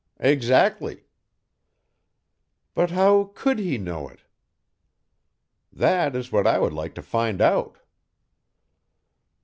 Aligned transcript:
"Exactly." 0.19 1.05
"But 2.73 2.89
how 2.89 3.33
could 3.35 3.59
he 3.59 3.77
know 3.77 4.07
it?" 4.09 4.23
"That 5.71 6.15
is 6.15 6.31
what 6.31 6.47
I 6.47 6.57
would 6.57 6.73
like 6.73 6.95
to 6.95 7.03
find 7.03 7.39
out." 7.39 7.77